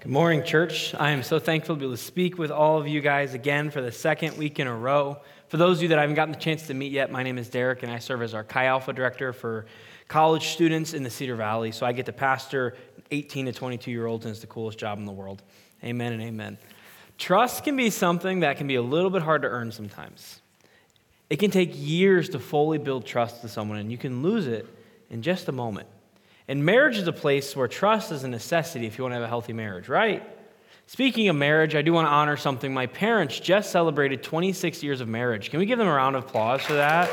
[0.00, 0.94] Good morning, church.
[0.94, 3.70] I am so thankful to be able to speak with all of you guys again
[3.70, 5.18] for the second week in a row.
[5.48, 7.36] For those of you that I haven't gotten the chance to meet yet, my name
[7.36, 9.66] is Derek, and I serve as our Chi Alpha director for
[10.08, 11.70] college students in the Cedar Valley.
[11.70, 12.78] So I get to pastor
[13.10, 15.42] 18 to 22 year olds, and it's the coolest job in the world.
[15.84, 16.56] Amen and amen.
[17.18, 20.40] Trust can be something that can be a little bit hard to earn sometimes.
[21.28, 24.66] It can take years to fully build trust with someone, and you can lose it
[25.10, 25.88] in just a moment.
[26.50, 29.22] And marriage is a place where trust is a necessity if you want to have
[29.22, 30.28] a healthy marriage, right?
[30.88, 32.74] Speaking of marriage, I do want to honor something.
[32.74, 35.50] My parents just celebrated 26 years of marriage.
[35.50, 37.08] Can we give them a round of applause for that?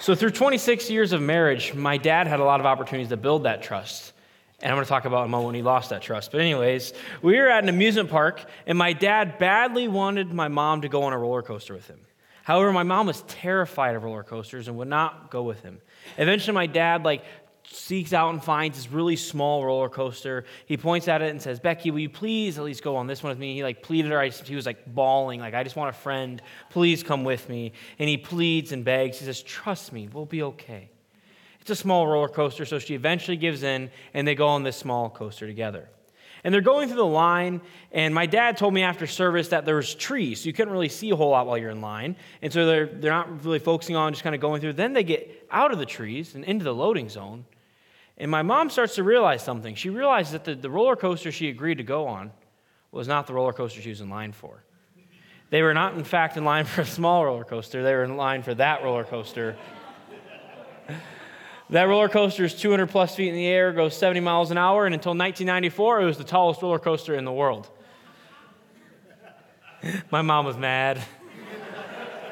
[0.00, 3.44] So, through 26 years of marriage, my dad had a lot of opportunities to build
[3.44, 4.14] that trust.
[4.58, 6.32] And I'm going to talk about moment when he lost that trust.
[6.32, 6.92] But, anyways,
[7.22, 11.04] we were at an amusement park, and my dad badly wanted my mom to go
[11.04, 12.00] on a roller coaster with him.
[12.48, 15.82] However, my mom was terrified of roller coasters and would not go with him.
[16.16, 17.22] Eventually, my dad like
[17.64, 20.46] seeks out and finds this really small roller coaster.
[20.64, 23.22] He points at it and says, "Becky, will you please at least go on this
[23.22, 24.22] one with me?" He like pleaded her.
[24.22, 26.40] He was like bawling, like, "I just want a friend.
[26.70, 29.18] Please come with me." And he pleads and begs.
[29.18, 30.88] He says, "Trust me, we'll be okay."
[31.60, 34.78] It's a small roller coaster, so she eventually gives in, and they go on this
[34.78, 35.90] small coaster together.
[36.44, 37.60] And they're going through the line,
[37.92, 40.88] and my dad told me after service that there was trees, so you couldn't really
[40.88, 42.16] see a whole lot while you're in line.
[42.42, 44.74] And so they're, they're not really focusing on just kind of going through.
[44.74, 47.44] Then they get out of the trees and into the loading zone.
[48.16, 49.74] And my mom starts to realize something.
[49.74, 52.32] She realizes that the, the roller coaster she agreed to go on
[52.90, 54.64] was not the roller coaster she was in line for.
[55.50, 58.16] They were not, in fact, in line for a small roller coaster, they were in
[58.16, 59.56] line for that roller coaster.
[61.70, 64.86] That roller coaster is 200 plus feet in the air, goes 70 miles an hour,
[64.86, 67.68] and until 1994, it was the tallest roller coaster in the world.
[70.10, 71.02] My mom was mad.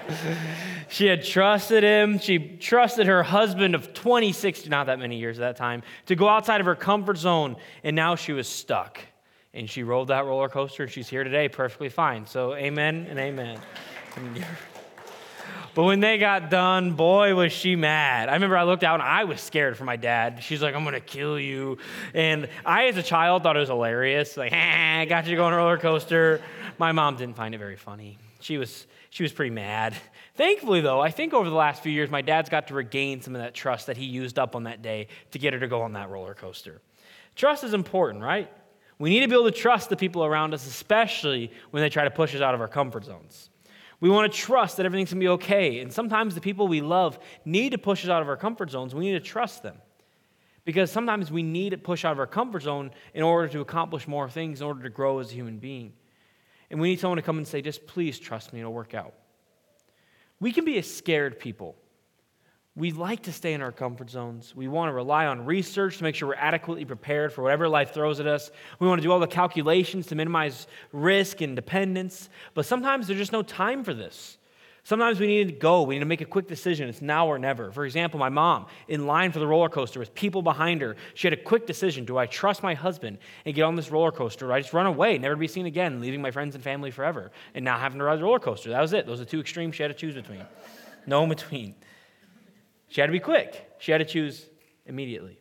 [0.89, 2.19] she had trusted him.
[2.19, 6.29] She trusted her husband of 26, not that many years at that time, to go
[6.29, 9.01] outside of her comfort zone, and now she was stuck.
[9.53, 12.27] And she rode that roller coaster, and she's here today perfectly fine.
[12.27, 13.59] So, amen and amen.
[15.77, 18.31] But when they got done, boy, was she mad.
[18.31, 20.43] I remember I looked out and I was scared for my dad.
[20.43, 21.77] She's like, I'm going to kill you.
[22.15, 24.39] And I, as a child, thought it was hilarious.
[24.39, 26.41] Like, I ah, got you to go on a roller coaster.
[26.79, 28.17] My mom didn't find it very funny.
[28.41, 29.95] She was, she was pretty mad.
[30.37, 33.35] Thankfully, though, I think over the last few years, my dad's got to regain some
[33.35, 35.83] of that trust that he used up on that day to get her to go
[35.83, 36.81] on that roller coaster.
[37.35, 38.51] Trust is important, right?
[38.99, 42.05] We need to be able to trust the people around us, especially when they try
[42.05, 43.51] to push us out of our comfort zones.
[44.01, 45.81] We want to trust that everything's going to be okay.
[45.81, 48.95] And sometimes the people we love need to push us out of our comfort zones.
[48.95, 49.77] We need to trust them.
[50.65, 54.09] Because sometimes we need to push out of our comfort zone in order to accomplish
[54.09, 55.93] more things, in order to grow as a human being.
[56.71, 59.15] And we need someone to come and say, just please trust me, it'll work out.
[60.41, 61.77] We can be a scared people.
[62.77, 64.55] We like to stay in our comfort zones.
[64.55, 67.95] We want to rely on research to make sure we're adequately prepared for whatever life
[67.95, 68.51] throws at us.
[68.79, 72.29] We want to do all the calculations to minimize risk and dependence.
[72.53, 74.37] But sometimes there's just no time for this.
[74.85, 75.83] Sometimes we need to go.
[75.83, 76.87] We need to make a quick decision.
[76.89, 77.73] It's now or never.
[77.73, 81.27] For example, my mom, in line for the roller coaster with people behind her, she
[81.27, 82.05] had a quick decision.
[82.05, 83.17] Do I trust my husband
[83.47, 85.99] and get on this roller coaster, or I just run away, never be seen again,
[86.01, 88.69] leaving my friends and family forever, and now having to ride the roller coaster?
[88.69, 89.07] That was it.
[89.07, 90.45] Those are two extremes she had to choose between.
[91.07, 91.75] No in between.
[92.97, 93.75] She had to be quick.
[93.77, 94.49] She had to choose
[94.87, 95.39] immediately.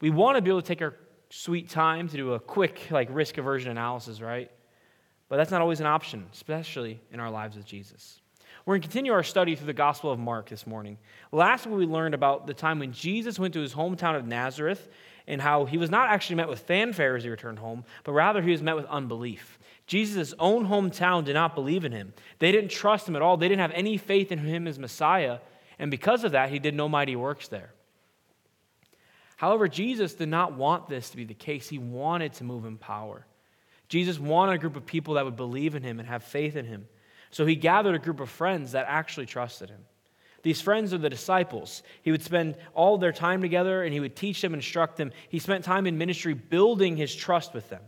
[0.00, 0.94] We want to be able to take our
[1.28, 4.50] sweet time to do a quick, like, risk aversion analysis, right?
[5.28, 8.18] But that's not always an option, especially in our lives with Jesus.
[8.64, 10.96] We're going to continue our study through the Gospel of Mark this morning.
[11.32, 14.88] Last week, we learned about the time when Jesus went to his hometown of Nazareth
[15.26, 18.40] and how he was not actually met with fanfare as he returned home, but rather
[18.40, 19.58] he was met with unbelief.
[19.86, 22.14] Jesus' own hometown did not believe in him.
[22.38, 23.36] They didn't trust him at all.
[23.36, 25.40] They didn't have any faith in him as Messiah.
[25.82, 27.74] And because of that, he did no mighty works there.
[29.36, 31.68] However, Jesus did not want this to be the case.
[31.68, 33.26] He wanted to move in power.
[33.88, 36.66] Jesus wanted a group of people that would believe in him and have faith in
[36.66, 36.86] him.
[37.32, 39.80] So he gathered a group of friends that actually trusted him.
[40.44, 41.82] These friends are the disciples.
[42.02, 45.10] He would spend all their time together and he would teach them, instruct them.
[45.30, 47.82] He spent time in ministry building his trust with them.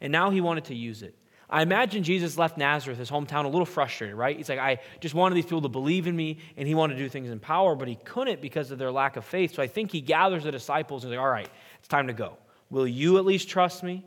[0.00, 1.18] And now he wanted to use it.
[1.54, 4.36] I imagine Jesus left Nazareth, his hometown, a little frustrated, right?
[4.36, 6.98] He's like, I just wanted these people to believe in me, and he wanted to
[6.98, 9.54] do things in power, but he couldn't because of their lack of faith.
[9.54, 11.48] So I think he gathers the disciples and he's like, All right,
[11.78, 12.38] it's time to go.
[12.70, 14.04] Will you at least trust me?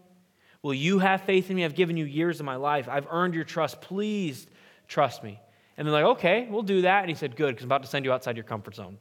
[0.61, 1.63] Will you have faith in me?
[1.63, 2.89] I've given you years of my life.
[2.89, 3.79] I've earned your trust.
[3.79, 4.45] Please
[4.89, 5.39] trust me.
[5.77, 6.99] And they're like, Okay, we'll do that.
[6.99, 8.97] And he said, Good, because I'm about to send you outside your comfort zone.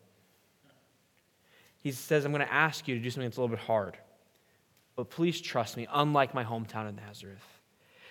[1.81, 3.97] He says, I'm going to ask you to do something that's a little bit hard,
[4.95, 7.56] but please trust me, unlike my hometown of Nazareth.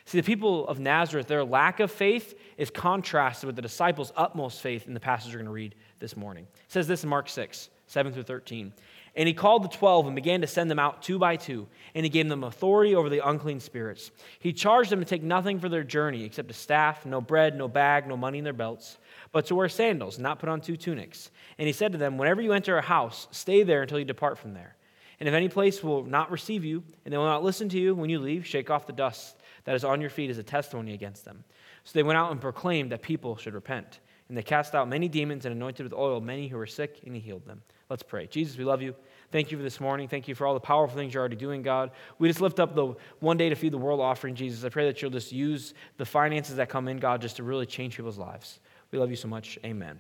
[0.06, 4.62] See, the people of Nazareth, their lack of faith is contrasted with the disciples' utmost
[4.62, 6.46] faith in the passage we're going to read this morning.
[6.54, 8.72] It says this in Mark 6, 7 through 13.
[9.16, 12.06] And he called the twelve and began to send them out two by two, and
[12.06, 14.12] he gave them authority over the unclean spirits.
[14.40, 17.68] He charged them to take nothing for their journey except a staff, no bread, no
[17.68, 18.98] bag, no money in their belts,
[19.32, 21.32] but to wear sandals, not put on two tunics.
[21.58, 24.38] And he said to them, Whenever you enter a house, stay there until you depart
[24.38, 24.76] from there.
[25.20, 27.96] And if any place will not receive you, and they will not listen to you
[27.96, 29.35] when you leave, shake off the dust
[29.66, 31.44] that is on your feet is a testimony against them.
[31.84, 34.00] So they went out and proclaimed that people should repent.
[34.28, 37.14] And they cast out many demons and anointed with oil many who were sick, and
[37.14, 37.62] he healed them.
[37.90, 38.26] Let's pray.
[38.26, 38.96] Jesus, we love you.
[39.32, 40.08] Thank you for this morning.
[40.08, 41.92] Thank you for all the powerful things you're already doing, God.
[42.18, 44.64] We just lift up the one day to feed the world offering, Jesus.
[44.64, 47.68] I pray that you'll just use the finances that come in, God, just to really
[47.68, 48.60] change people's lives.
[48.92, 49.60] We love you so much.
[49.64, 50.00] Amen.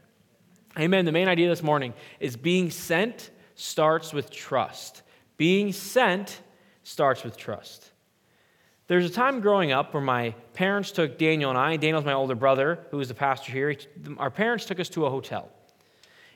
[0.79, 1.05] Amen.
[1.05, 5.03] The main idea this morning is being sent starts with trust.
[5.37, 6.41] Being sent
[6.83, 7.91] starts with trust.
[8.87, 12.35] There's a time growing up where my parents took Daniel and I, Daniel's my older
[12.35, 13.75] brother, who was the pastor here.
[14.17, 15.49] Our parents took us to a hotel.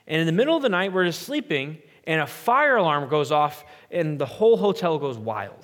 [0.08, 3.32] And in the middle of the night, we're just sleeping, and a fire alarm goes
[3.32, 5.64] off, and the whole hotel goes wild.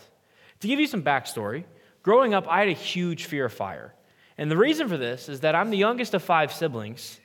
[0.60, 1.64] To give you some backstory,
[2.04, 3.96] growing up, I had a huge fear of fire.
[4.38, 7.20] And the reason for this is that I'm the youngest of five siblings,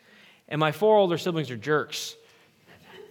[0.49, 2.17] and my four older siblings are jerks.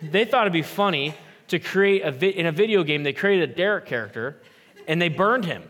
[0.02, 1.14] They thought it'd be funny
[1.50, 4.42] to create a vi- in a video game, they created a Derek character,
[4.88, 5.70] and they burned him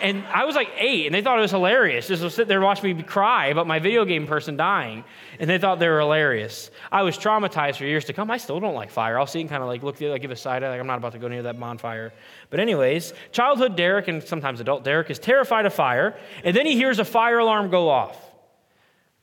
[0.00, 2.08] and I was like eight, and they thought it was hilarious.
[2.08, 5.04] Just to sit there and watch me cry about my video game person dying,
[5.38, 6.70] and they thought they were hilarious.
[6.90, 8.30] I was traumatized for years to come.
[8.30, 9.18] I still don't like fire.
[9.18, 10.98] I'll see and kind of like look, like give a side eye, like I'm not
[10.98, 12.12] about to go near that bonfire.
[12.50, 16.74] But anyways, childhood Derek and sometimes adult Derek is terrified of fire, and then he
[16.74, 18.16] hears a fire alarm go off.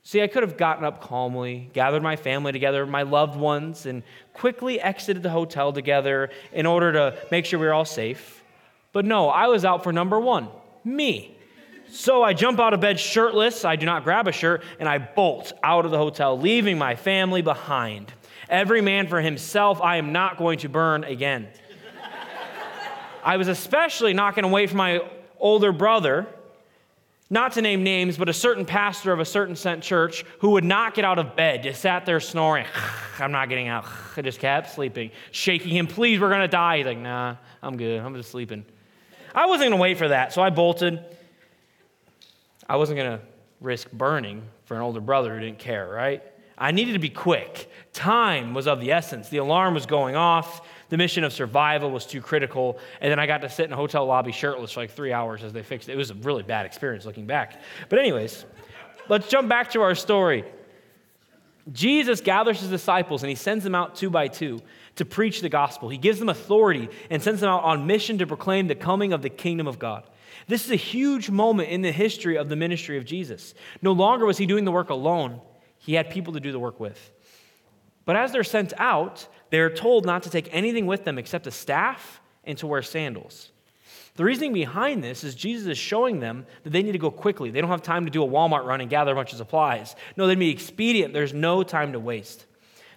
[0.02, 4.04] See, I could have gotten up calmly, gathered my family together, my loved ones, and
[4.34, 8.44] quickly exited the hotel together in order to make sure we were all safe.
[8.92, 10.48] But no, I was out for number one
[10.86, 11.36] me.
[11.88, 13.64] So I jump out of bed shirtless.
[13.64, 16.96] I do not grab a shirt, and I bolt out of the hotel, leaving my
[16.96, 18.12] family behind.
[18.48, 19.80] Every man for himself.
[19.82, 21.48] I am not going to burn again.
[23.24, 25.00] I was especially not going to wait for my
[25.38, 26.28] older brother,
[27.28, 30.62] not to name names, but a certain pastor of a certain sent church who would
[30.62, 32.66] not get out of bed, just sat there snoring.
[33.18, 33.84] I'm not getting out.
[34.16, 36.78] I just kept sleeping, shaking him, please, we're going to die.
[36.78, 38.00] He's like, nah, I'm good.
[38.00, 38.64] I'm just sleeping.
[39.36, 40.98] I wasn't going to wait for that, so I bolted.
[42.68, 43.24] I wasn't going to
[43.60, 46.22] risk burning for an older brother who didn't care, right?
[46.58, 47.70] I needed to be quick.
[47.92, 49.28] Time was of the essence.
[49.28, 50.66] The alarm was going off.
[50.88, 52.78] The mission of survival was too critical.
[53.02, 55.44] And then I got to sit in a hotel lobby shirtless for like three hours
[55.44, 55.92] as they fixed it.
[55.92, 57.60] It was a really bad experience looking back.
[57.90, 58.46] But, anyways,
[59.10, 60.44] let's jump back to our story.
[61.72, 64.62] Jesus gathers his disciples and he sends them out two by two
[64.96, 65.88] to preach the gospel.
[65.88, 69.22] He gives them authority and sends them out on mission to proclaim the coming of
[69.22, 70.04] the kingdom of God.
[70.48, 73.54] This is a huge moment in the history of the ministry of Jesus.
[73.82, 75.40] No longer was he doing the work alone,
[75.78, 77.12] he had people to do the work with.
[78.04, 81.50] But as they're sent out, they're told not to take anything with them except a
[81.50, 83.50] staff and to wear sandals.
[84.14, 87.50] The reasoning behind this is Jesus is showing them that they need to go quickly.
[87.50, 89.94] They don't have time to do a Walmart run and gather a bunch of supplies.
[90.16, 91.12] No, they'd be expedient.
[91.12, 92.46] There's no time to waste.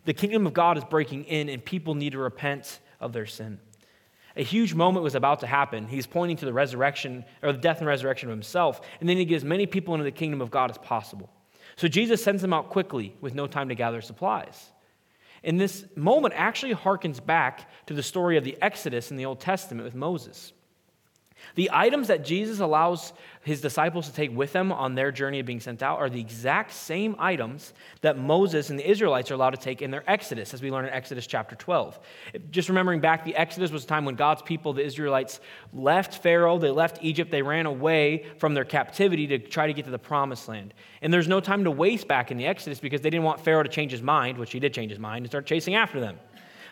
[0.09, 3.59] The kingdom of God is breaking in, and people need to repent of their sin.
[4.35, 5.87] A huge moment was about to happen.
[5.87, 9.25] He's pointing to the resurrection, or the death and resurrection of himself, and then he
[9.25, 11.29] gets many people into the kingdom of God as possible.
[11.75, 14.71] So Jesus sends them out quickly with no time to gather supplies.
[15.43, 19.39] And this moment actually harkens back to the story of the Exodus in the Old
[19.39, 20.53] Testament with Moses.
[21.59, 23.11] The items that Jesus allows
[23.41, 26.21] his disciples to take with them on their journey of being sent out are the
[26.21, 30.53] exact same items that Moses and the Israelites are allowed to take in their Exodus,
[30.53, 31.99] as we learn in Exodus chapter 12.
[32.49, 35.41] Just remembering back, the Exodus was a time when God's people, the Israelites,
[35.73, 39.83] left Pharaoh, they left Egypt, they ran away from their captivity to try to get
[39.83, 40.73] to the promised land.
[41.01, 43.63] And there's no time to waste back in the Exodus because they didn't want Pharaoh
[43.63, 46.19] to change his mind, which he did change his mind, and start chasing after them.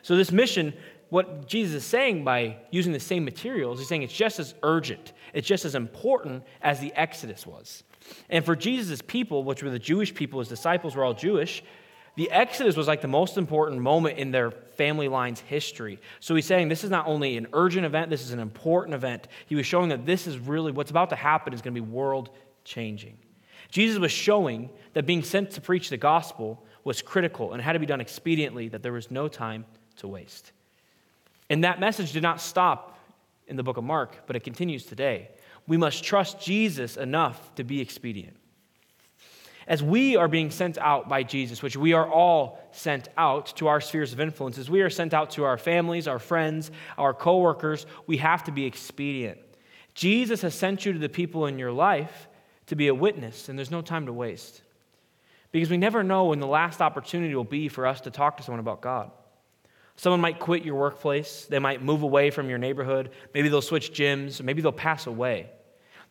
[0.01, 0.74] So this mission
[1.09, 5.13] what Jesus is saying by using the same materials, he's saying it's just as urgent,
[5.33, 7.83] it's just as important as the Exodus was.
[8.29, 11.63] And for Jesus' people, which were the Jewish people, his disciples were all Jewish,
[12.15, 15.99] the Exodus was like the most important moment in their family line's history.
[16.19, 19.27] So he's saying this is not only an urgent event, this is an important event.
[19.45, 21.87] He was showing that this is really what's about to happen is going to be
[21.87, 22.31] world
[22.63, 23.19] changing.
[23.69, 27.79] Jesus was showing that being sent to preach the gospel was critical and had to
[27.79, 29.65] be done expediently, that there was no time
[29.97, 30.53] to waste.
[31.50, 32.98] And that message did not stop
[33.48, 35.30] in the book of Mark, but it continues today.
[35.68, 38.38] We must trust Jesus enough to be expedient.
[39.68, 43.68] As we are being sent out by Jesus, which we are all sent out to
[43.68, 47.13] our spheres of influence, as we are sent out to our families, our friends, our
[47.13, 49.39] coworkers, we have to be expedient.
[49.94, 52.30] Jesus has sent you to the people in your life
[52.68, 54.62] to be a witness, and there's no time to waste.
[55.51, 58.44] Because we never know when the last opportunity will be for us to talk to
[58.44, 59.12] someone about God.
[59.98, 61.46] Someone might quit your workplace.
[61.50, 63.10] They might move away from your neighborhood.
[63.34, 64.42] Maybe they'll switch gyms.
[64.42, 65.50] Maybe they'll pass away.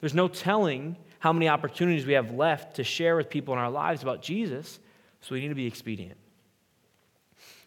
[0.00, 3.70] There's no telling how many opportunities we have left to share with people in our
[3.70, 4.78] lives about Jesus,
[5.20, 6.18] so we need to be expedient.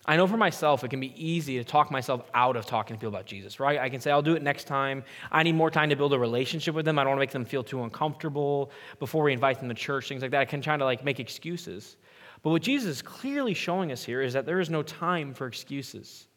[0.05, 2.99] I know for myself, it can be easy to talk myself out of talking to
[2.99, 3.79] people about Jesus, right?
[3.79, 5.03] I can say, I'll do it next time.
[5.31, 6.97] I need more time to build a relationship with them.
[6.97, 10.07] I don't want to make them feel too uncomfortable before we invite them to church,
[10.07, 10.41] things like that.
[10.41, 11.97] I can try to like make excuses.
[12.41, 15.47] But what Jesus is clearly showing us here is that there is no time for
[15.47, 16.27] excuses.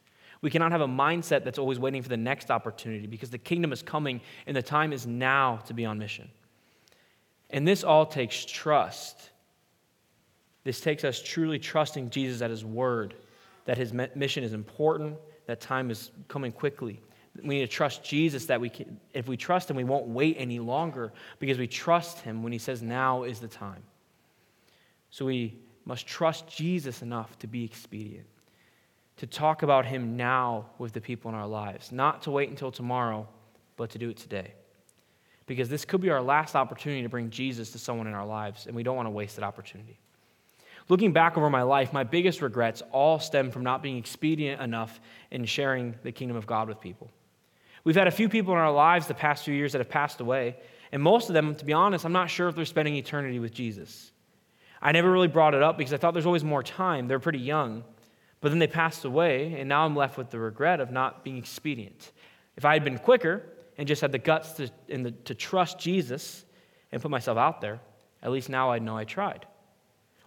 [0.40, 3.72] We cannot have a mindset that's always waiting for the next opportunity because the kingdom
[3.72, 6.28] is coming and the time is now to be on mission.
[7.50, 9.30] And this all takes trust.
[10.64, 13.14] This takes us truly trusting Jesus at his word,
[13.66, 15.16] that his mission is important,
[15.46, 17.00] that time is coming quickly.
[17.40, 20.36] We need to trust Jesus that we can, if we trust him, we won't wait
[20.38, 23.82] any longer because we trust him when he says now is the time.
[25.10, 28.26] So we must trust Jesus enough to be expedient,
[29.16, 32.70] to talk about him now with the people in our lives, not to wait until
[32.70, 33.28] tomorrow,
[33.76, 34.52] but to do it today.
[35.46, 38.66] Because this could be our last opportunity to bring Jesus to someone in our lives,
[38.66, 39.98] and we don't want to waste that opportunity.
[40.88, 45.00] Looking back over my life, my biggest regrets all stem from not being expedient enough
[45.30, 47.10] in sharing the kingdom of God with people.
[47.84, 50.20] We've had a few people in our lives the past few years that have passed
[50.20, 50.56] away,
[50.92, 53.52] and most of them, to be honest, I'm not sure if they're spending eternity with
[53.52, 54.11] Jesus.
[54.82, 57.06] I never really brought it up because I thought there's always more time.
[57.06, 57.84] They're pretty young.
[58.40, 61.38] But then they passed away, and now I'm left with the regret of not being
[61.38, 62.10] expedient.
[62.56, 63.44] If I had been quicker
[63.78, 66.44] and just had the guts to, the, to trust Jesus
[66.90, 67.78] and put myself out there,
[68.20, 69.46] at least now I know I tried.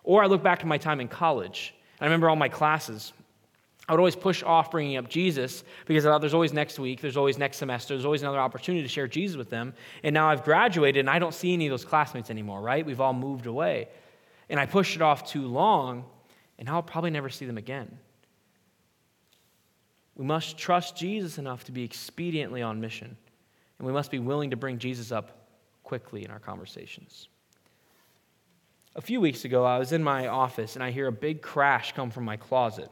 [0.03, 1.75] Or I look back to my time in college.
[1.99, 3.11] I remember all my classes.
[3.87, 7.01] I would always push off bringing up Jesus because I thought there's always next week,
[7.01, 9.73] there's always next semester, there's always another opportunity to share Jesus with them.
[10.03, 12.85] And now I've graduated and I don't see any of those classmates anymore, right?
[12.85, 13.89] We've all moved away
[14.49, 16.05] and I pushed it off too long,
[16.59, 17.97] and I'll probably never see them again.
[20.15, 23.17] We must trust Jesus enough to be expediently on mission,
[23.77, 25.47] and we must be willing to bring Jesus up
[25.83, 27.27] quickly in our conversations.
[28.95, 31.91] A few weeks ago, I was in my office and I hear a big crash
[31.91, 32.89] come from my closet.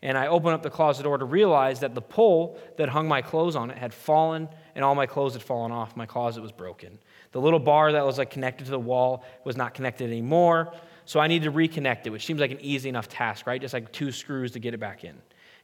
[0.00, 3.22] And I open up the closet door to realize that the pole that hung my
[3.22, 5.94] clothes on it had fallen and all my clothes had fallen off.
[5.94, 6.98] My closet was broken.
[7.32, 10.72] The little bar that was like connected to the wall was not connected anymore.
[11.04, 13.60] So I need to reconnect it, which seems like an easy enough task, right?
[13.60, 15.14] Just like two screws to get it back in.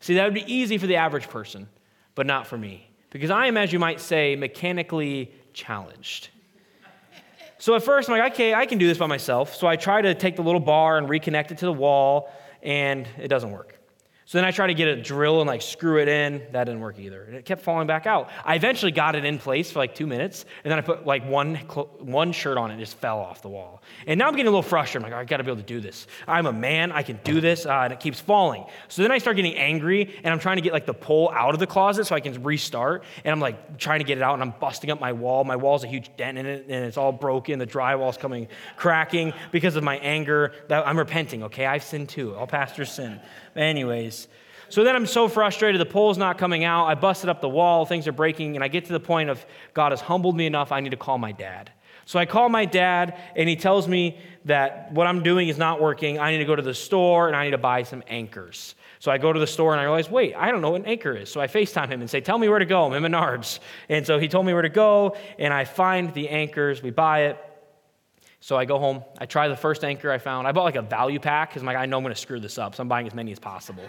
[0.01, 1.69] See, that would be easy for the average person,
[2.15, 2.91] but not for me.
[3.11, 6.29] Because I am, as you might say, mechanically challenged.
[7.59, 9.55] So at first, I'm like, okay, I can do this by myself.
[9.55, 12.31] So I try to take the little bar and reconnect it to the wall,
[12.63, 13.78] and it doesn't work.
[14.29, 16.43] So then I tried to get a drill and like screw it in.
[16.53, 17.23] That didn't work either.
[17.23, 18.29] And it kept falling back out.
[18.45, 20.45] I eventually got it in place for like two minutes.
[20.65, 23.41] And then I put like one, one shirt on it and it just fell off
[23.41, 23.83] the wall.
[24.07, 25.07] And now I'm getting a little frustrated.
[25.07, 26.07] I'm like, I got to be able to do this.
[26.27, 26.93] I'm a man.
[26.93, 27.65] I can do this.
[27.65, 28.67] Uh, and it keeps falling.
[28.89, 31.55] So then I start getting angry and I'm trying to get like the pole out
[31.55, 33.05] of the closet so I can restart.
[33.25, 35.43] And I'm like trying to get it out and I'm busting up my wall.
[35.45, 37.59] My wall's a huge dent in it and it's all broken.
[37.59, 40.53] The drywall's coming cracking because of my anger.
[40.69, 41.65] That I'm repenting, okay?
[41.65, 42.37] I've sinned too.
[42.37, 43.23] All pastors sin.
[43.59, 44.29] Anyways,
[44.69, 46.87] so then I'm so frustrated, the pole's not coming out.
[46.87, 49.45] I busted up the wall, things are breaking, and I get to the point of
[49.75, 51.73] God has humbled me enough, I need to call my dad.
[52.05, 55.81] So I call my dad, and he tells me that what I'm doing is not
[55.81, 56.19] working.
[56.19, 58.77] I need to go to the store and I need to buy some anchors.
[58.99, 60.87] So I go to the store and I realize, wait, I don't know what an
[60.87, 61.31] anchor is.
[61.31, 62.87] So I FaceTime him and say, tell me where to go.
[62.87, 63.59] I'm in Menards.
[63.91, 66.83] And so he told me where to go, and I find the anchors.
[66.83, 67.39] We buy it.
[68.41, 69.03] So I go home.
[69.19, 70.47] I try the first anchor I found.
[70.47, 72.41] I bought like a value pack because I'm like, I know I'm going to screw
[72.41, 72.75] this up.
[72.75, 73.83] So I'm buying as many as possible.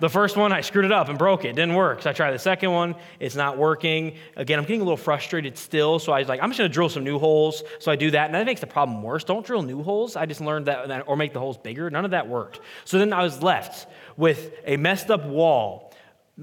[0.00, 1.50] the first one, I screwed it up and broke it.
[1.50, 1.56] it.
[1.56, 2.02] Didn't work.
[2.02, 2.96] So I tried the second one.
[3.20, 4.16] It's not working.
[4.36, 6.00] Again, I'm getting a little frustrated still.
[6.00, 7.62] So I was like, I'm just going to drill some new holes.
[7.78, 8.26] So I do that.
[8.26, 9.22] And that makes the problem worse.
[9.22, 10.16] Don't drill new holes.
[10.16, 11.88] I just learned that, or make the holes bigger.
[11.90, 12.60] None of that worked.
[12.84, 15.88] So then I was left with a messed up wall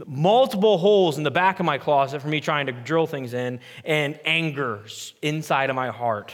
[0.06, 3.60] multiple holes in the back of my closet for me trying to drill things in,
[3.86, 4.84] and anger
[5.22, 6.34] inside of my heart.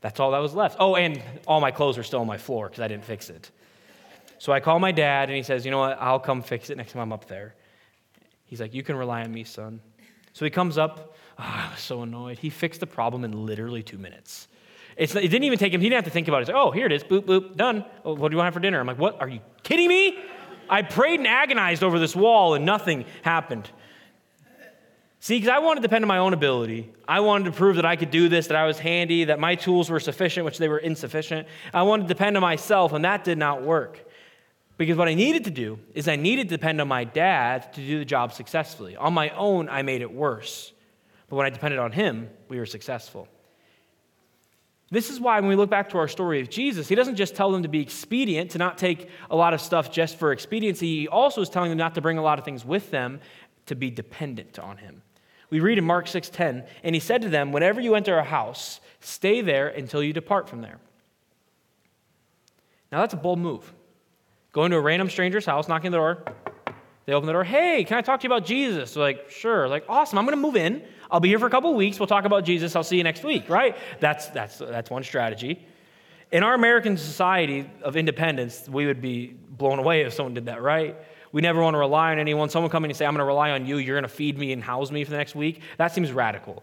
[0.00, 0.76] That's all that was left.
[0.78, 3.50] Oh, and all my clothes were still on my floor because I didn't fix it.
[4.38, 5.98] So I call my dad and he says, You know what?
[6.00, 7.54] I'll come fix it next time I'm up there.
[8.46, 9.80] He's like, You can rely on me, son.
[10.32, 11.16] So he comes up.
[11.38, 12.38] Oh, I was so annoyed.
[12.38, 14.48] He fixed the problem in literally two minutes.
[14.96, 16.48] It's, it didn't even take him, he didn't have to think about it.
[16.48, 17.04] Like, Oh, here it is.
[17.04, 17.84] Boop, boop, done.
[18.04, 18.80] Oh, what do you want for dinner?
[18.80, 19.20] I'm like, What?
[19.20, 20.18] Are you kidding me?
[20.70, 23.68] I prayed and agonized over this wall and nothing happened.
[25.22, 26.90] See, because I wanted to depend on my own ability.
[27.06, 29.54] I wanted to prove that I could do this, that I was handy, that my
[29.54, 31.46] tools were sufficient, which they were insufficient.
[31.74, 34.02] I wanted to depend on myself, and that did not work.
[34.78, 37.82] Because what I needed to do is I needed to depend on my dad to
[37.82, 38.96] do the job successfully.
[38.96, 40.72] On my own, I made it worse.
[41.28, 43.28] But when I depended on him, we were successful.
[44.90, 47.36] This is why when we look back to our story of Jesus, he doesn't just
[47.36, 51.00] tell them to be expedient, to not take a lot of stuff just for expediency.
[51.00, 53.20] He also is telling them not to bring a lot of things with them,
[53.66, 55.02] to be dependent on him.
[55.50, 58.80] We read in Mark 6:10, and he said to them, "Whenever you enter a house,
[59.00, 60.78] stay there until you depart from there."
[62.90, 63.72] Now that's a bold move.
[64.52, 66.24] Going to a random stranger's house, knocking the door.
[67.06, 67.44] They open the door.
[67.44, 68.94] Hey, can I talk to you about Jesus?
[68.94, 69.68] They're like, sure.
[69.68, 70.18] Like, awesome.
[70.18, 70.82] I'm going to move in.
[71.10, 71.98] I'll be here for a couple weeks.
[71.98, 72.76] We'll talk about Jesus.
[72.76, 73.76] I'll see you next week, right?
[74.00, 75.66] That's, that's, that's one strategy.
[76.30, 80.62] In our American society of independence, we would be blown away if someone did that,
[80.62, 80.96] right?
[81.32, 82.48] We never want to rely on anyone.
[82.50, 83.78] Someone coming and say, I'm going to rely on you.
[83.78, 85.60] You're going to feed me and house me for the next week.
[85.78, 86.62] That seems radical.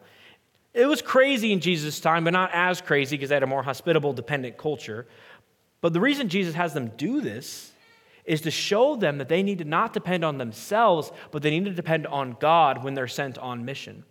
[0.74, 3.64] It was crazy in Jesus' time, but not as crazy because they had a more
[3.64, 5.08] hospitable, dependent culture.
[5.82, 7.72] But the reason Jesus has them do this
[8.26, 11.66] is to show them that they need to not depend on themselves, but they need
[11.66, 14.04] to depend on God when they're sent on mission.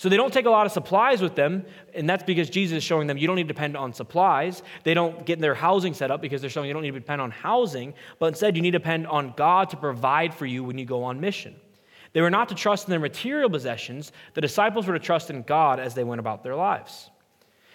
[0.00, 2.82] So they don't take a lot of supplies with them, and that's because Jesus is
[2.82, 4.62] showing them you don't need to depend on supplies.
[4.82, 7.20] They don't get their housing set up because they're showing you don't need to depend
[7.20, 10.78] on housing, but instead you need to depend on God to provide for you when
[10.78, 11.54] you go on mission.
[12.14, 15.42] They were not to trust in their material possessions, the disciples were to trust in
[15.42, 17.10] God as they went about their lives.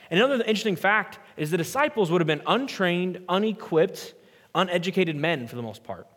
[0.10, 4.16] And another interesting fact is the disciples would have been untrained, unequipped,
[4.56, 6.08] uneducated men for the most part.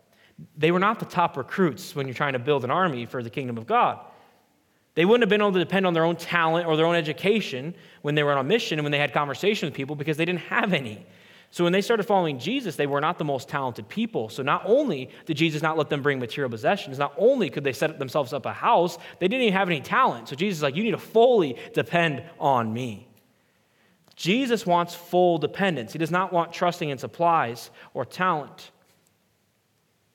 [0.57, 3.29] They were not the top recruits when you're trying to build an army for the
[3.29, 4.01] kingdom of God.
[4.99, 7.73] They wouldn't have been able to depend on their own talent or their own education
[8.03, 10.25] when they were on a mission and when they had conversation with people because they
[10.25, 11.07] didn't have any.
[11.53, 14.29] So when they started following Jesus, they were not the most talented people.
[14.29, 17.73] So not only did Jesus not let them bring material possessions, not only could they
[17.73, 20.31] set themselves up a house, they didn't even have any talent.
[20.31, 23.07] So Jesus is like, you need to fully depend on me.
[24.17, 25.93] Jesus wants full dependence.
[25.93, 28.73] He does not want trusting in supplies or talent.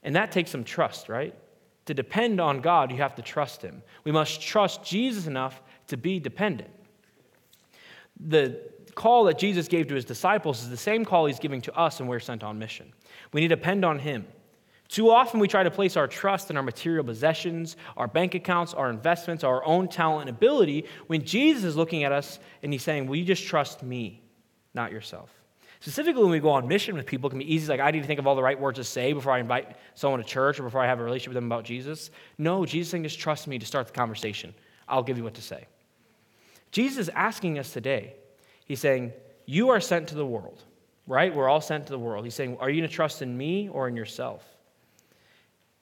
[0.03, 1.33] And that takes some trust, right?
[1.85, 3.83] To depend on God, you have to trust Him.
[4.03, 6.69] We must trust Jesus enough to be dependent.
[8.19, 8.59] The
[8.95, 11.99] call that Jesus gave to His disciples is the same call He's giving to us
[11.99, 12.93] when we're sent on mission.
[13.31, 14.25] We need to depend on Him.
[14.87, 18.73] Too often we try to place our trust in our material possessions, our bank accounts,
[18.73, 22.83] our investments, our own talent and ability when Jesus is looking at us and He's
[22.83, 24.21] saying, Will you just trust me,
[24.73, 25.42] not yourself?
[25.83, 27.67] Specifically, when we go on mission with people, it can be easy.
[27.67, 29.75] Like, I need to think of all the right words to say before I invite
[29.95, 32.09] someone to church or before I have a relationship with them about Jesus.
[32.37, 34.53] No, Jesus saying, just trust me to start the conversation.
[34.87, 35.67] I'll give you what to say.
[36.71, 38.13] Jesus is asking us today,
[38.63, 39.11] He's saying,
[39.45, 40.63] You are sent to the world,
[41.05, 41.35] right?
[41.35, 42.23] We're all sent to the world.
[42.23, 44.41] He's saying, Are you going to trust in me or in yourself?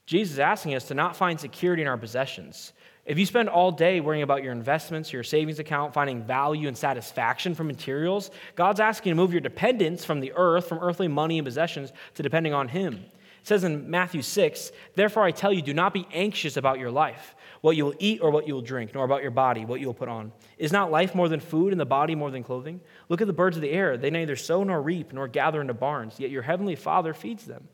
[0.08, 2.74] Jesus is asking us to not find security in our possessions.
[3.04, 6.78] If you spend all day worrying about your investments, your savings account, finding value and
[6.78, 11.08] satisfaction from materials, God's asking you to move your dependence from the earth, from earthly
[11.08, 13.04] money and possessions, to depending on Him.
[13.42, 16.92] It says in Matthew 6, Therefore I tell you, do not be anxious about your
[16.92, 19.80] life, what you will eat or what you will drink, nor about your body, what
[19.80, 20.32] you will put on.
[20.60, 22.82] Is not life more than food, and the body more than clothing?
[23.10, 23.98] Look at the birds of the air.
[23.98, 27.68] They neither sow nor reap, nor gather into barns, yet your heavenly Father feeds them.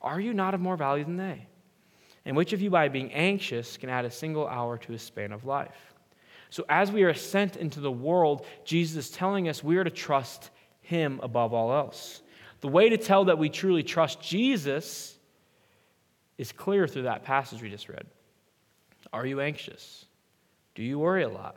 [0.00, 1.46] Are you not of more value than they?
[2.24, 5.32] And which of you, by being anxious, can add a single hour to his span
[5.32, 5.94] of life?
[6.50, 9.90] So, as we are sent into the world, Jesus is telling us we are to
[9.90, 12.22] trust him above all else.
[12.60, 15.16] The way to tell that we truly trust Jesus
[16.36, 18.06] is clear through that passage we just read.
[19.12, 20.06] Are you anxious?
[20.74, 21.56] Do you worry a lot?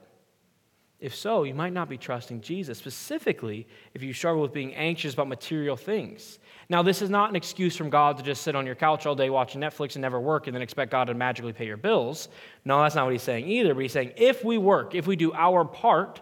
[1.03, 5.13] If so, you might not be trusting Jesus, specifically if you struggle with being anxious
[5.13, 6.39] about material things.
[6.69, 9.13] Now, this is not an excuse from God to just sit on your couch all
[9.13, 12.29] day watching Netflix and never work and then expect God to magically pay your bills.
[12.63, 13.73] No, that's not what he's saying either.
[13.73, 16.21] But he's saying if we work, if we do our part,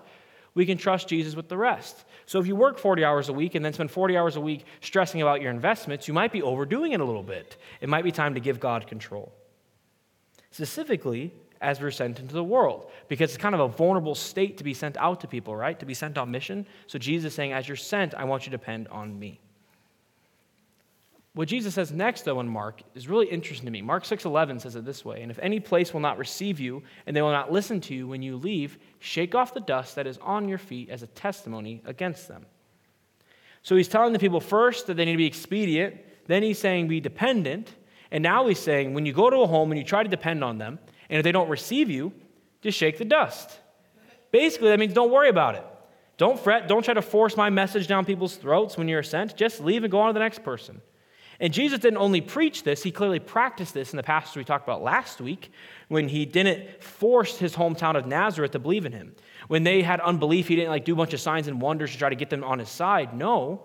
[0.56, 2.04] we can trust Jesus with the rest.
[2.26, 4.66] So if you work 40 hours a week and then spend 40 hours a week
[4.80, 7.56] stressing about your investments, you might be overdoing it a little bit.
[7.82, 9.32] It might be time to give God control.
[10.50, 12.90] Specifically, as we're sent into the world.
[13.08, 15.80] Because it's kind of a vulnerable state to be sent out to people, right?
[15.80, 16.66] To be sent on mission.
[16.88, 19.40] So Jesus is saying, as you're sent, I want you to depend on me.
[21.34, 23.82] What Jesus says next, though, in Mark is really interesting to me.
[23.82, 27.16] Mark 6:11 says it this way, "And if any place will not receive you, and
[27.16, 30.18] they will not listen to you when you leave, shake off the dust that is
[30.18, 32.46] on your feet as a testimony against them."
[33.62, 35.96] So he's telling the people first that they need to be expedient,
[36.28, 37.76] then he's saying be dependent,
[38.12, 40.44] and now he's saying when you go to a home and you try to depend
[40.44, 40.80] on them,
[41.12, 42.14] and if they don't receive you,
[42.62, 43.60] just shake the dust.
[44.32, 45.66] Basically, that means don't worry about it.
[46.18, 46.68] Don't fret.
[46.68, 49.36] Don't try to force my message down people's throats when you're sent.
[49.36, 50.82] Just leave and go on to the next person.
[51.42, 54.64] And Jesus didn't only preach this, he clearly practiced this in the passage we talked
[54.64, 55.52] about last week
[55.88, 59.16] when he didn't force his hometown of Nazareth to believe in him.
[59.48, 61.98] When they had unbelief, he didn't like do a bunch of signs and wonders to
[61.98, 63.16] try to get them on his side.
[63.16, 63.64] No,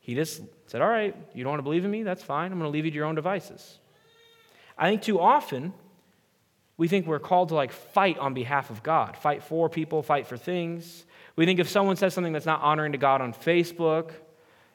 [0.00, 2.02] he just said, All right, you don't want to believe in me?
[2.02, 2.50] That's fine.
[2.50, 3.78] I'm going to leave you to your own devices.
[4.78, 5.74] I think too often
[6.80, 10.26] we think we're called to like fight on behalf of God, fight for people, fight
[10.26, 11.04] for things.
[11.36, 14.12] We think if someone says something that's not honoring to God on Facebook,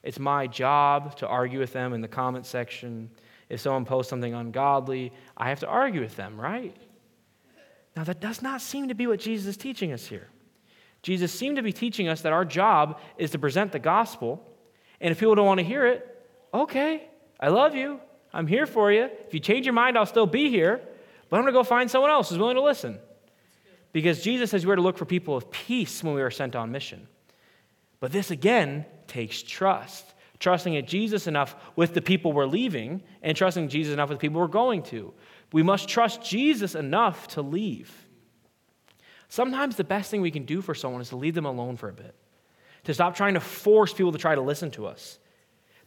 [0.03, 3.09] it's my job to argue with them in the comment section.
[3.49, 6.77] If someone posts something ungodly, I have to argue with them, right?
[7.97, 10.27] Now, that does not seem to be what Jesus is teaching us here.
[11.01, 14.47] Jesus seemed to be teaching us that our job is to present the gospel,
[15.01, 17.99] and if people don't want to hear it, okay, I love you.
[18.31, 19.09] I'm here for you.
[19.25, 20.81] If you change your mind, I'll still be here.
[21.29, 22.99] But I'm going to go find someone else who's willing to listen.
[23.91, 26.71] Because Jesus says we're to look for people of peace when we are sent on
[26.71, 27.07] mission.
[27.99, 30.13] But this again takes trust.
[30.39, 34.21] Trusting in Jesus enough with the people we're leaving and trusting Jesus enough with the
[34.27, 35.13] people we're going to.
[35.53, 38.05] We must trust Jesus enough to leave.
[39.29, 41.89] Sometimes the best thing we can do for someone is to leave them alone for
[41.89, 42.15] a bit,
[42.83, 45.19] to stop trying to force people to try to listen to us,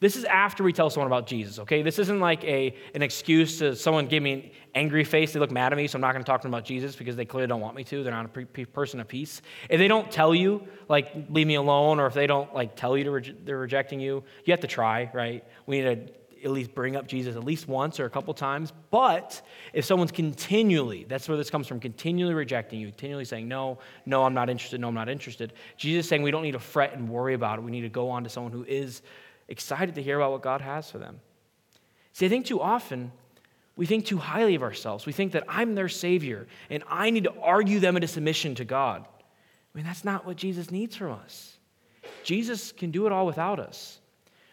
[0.00, 1.82] this is after we tell someone about Jesus, okay?
[1.82, 5.50] This isn't like a, an excuse to someone give me an angry face, they look
[5.50, 7.24] mad at me, so I'm not going to talk to them about Jesus because they
[7.24, 8.04] clearly don't want me to.
[8.04, 9.42] They're not a pre- person of peace.
[9.68, 12.96] If they don't tell you, like, leave me alone, or if they don't, like, tell
[12.96, 15.44] you re- they're rejecting you, you have to try, right?
[15.66, 16.12] We need to
[16.44, 18.72] at least bring up Jesus at least once or a couple times.
[18.90, 23.78] But if someone's continually, that's where this comes from, continually rejecting you, continually saying, no,
[24.06, 25.54] no, I'm not interested, no, I'm not interested.
[25.76, 27.62] Jesus is saying we don't need to fret and worry about it.
[27.62, 29.02] We need to go on to someone who is
[29.48, 31.20] excited to hear about what God has for them.
[32.12, 33.12] See, I think too often
[33.76, 35.06] we think too highly of ourselves.
[35.06, 38.64] We think that I'm their Savior and I need to argue them into submission to
[38.64, 39.06] God.
[39.06, 41.56] I mean, that's not what Jesus needs from us.
[42.24, 44.00] Jesus can do it all without us.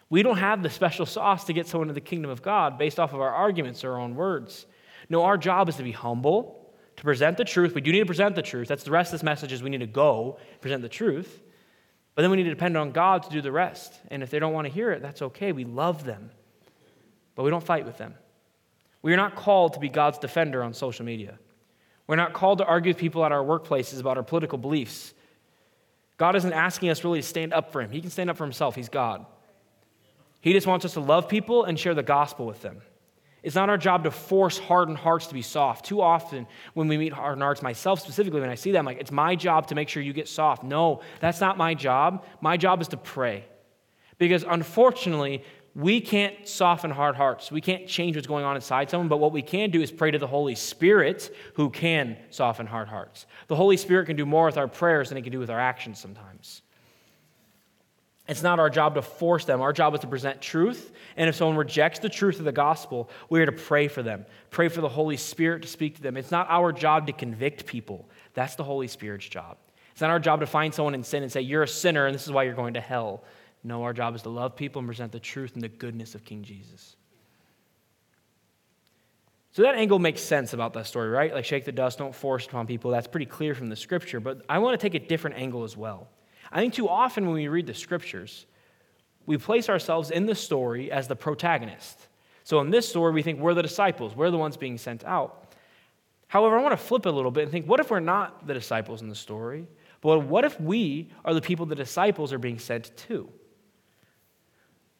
[0.10, 3.00] We don't have the special sauce to get someone to the kingdom of God based
[3.00, 4.68] off of our arguments or our own words.
[5.10, 7.74] No, our job is to be humble, to present the truth.
[7.74, 8.68] We do need to present the truth.
[8.68, 11.42] That's the rest of this message is we need to go present the truth.
[12.16, 13.94] But then we need to depend on God to do the rest.
[14.10, 15.52] And if they don't want to hear it, that's okay.
[15.52, 16.32] We love them,
[17.36, 18.16] but we don't fight with them.
[19.02, 21.38] We are not called to be God's defender on social media.
[22.08, 25.14] We're not called to argue with people at our workplaces about our political beliefs.
[26.18, 27.92] God isn't asking us really to stand up for Him.
[27.92, 29.26] He can stand up for Himself, He's God.
[30.40, 32.82] He just wants us to love people and share the gospel with them.
[33.46, 35.86] It's not our job to force hardened hearts to be soft.
[35.86, 39.12] Too often, when we meet hardened hearts, myself specifically, when I see them, like, it's
[39.12, 40.64] my job to make sure you get soft.
[40.64, 42.26] No, that's not my job.
[42.42, 43.46] My job is to pray.
[44.18, 45.44] Because unfortunately,
[45.76, 47.52] we can't soften hard hearts.
[47.52, 50.10] We can't change what's going on inside someone, but what we can do is pray
[50.10, 53.28] to the Holy Spirit who can soften hard hearts.
[53.48, 55.60] The Holy Spirit can do more with our prayers than he can do with our
[55.60, 56.64] actions sometimes.
[58.28, 59.62] It's not our job to force them.
[59.62, 60.92] Our job is to present truth.
[61.16, 64.26] And if someone rejects the truth of the gospel, we are to pray for them,
[64.50, 66.18] pray for the Holy Spirit to speak to them.
[66.18, 69.58] It's not our job to convict people, that's the Holy Spirit's job.
[69.92, 72.14] It's not our job to find someone in sin and say, You're a sinner and
[72.14, 73.24] this is why you're going to hell.
[73.64, 76.26] No, our job is to love people and present the truth and the goodness of
[76.26, 76.96] King Jesus.
[79.54, 81.34] So that angle makes sense about that story, right?
[81.34, 82.92] Like shake the dust, don't force it upon people.
[82.92, 84.20] That's pretty clear from the scripture.
[84.20, 86.10] But I want to take a different angle as well.
[86.56, 88.46] I think too often when we read the scriptures,
[89.26, 92.08] we place ourselves in the story as the protagonist.
[92.46, 95.54] So in this story, we think we're the disciples, we're the ones being sent out.
[96.30, 98.48] However, I want to flip it a little bit and think what if we're not
[98.48, 99.68] the disciples in the story?
[100.00, 103.28] But what if we are the people the disciples are being sent to?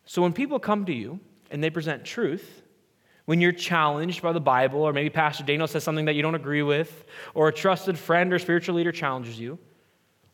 [0.04, 2.64] So when people come to you and they present truth,
[3.24, 6.36] when you're challenged by the Bible, or maybe Pastor Daniel says something that you don't
[6.36, 9.58] agree with, or a trusted friend or spiritual leader challenges you,